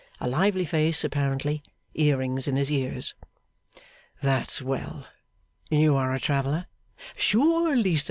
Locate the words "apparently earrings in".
1.03-2.55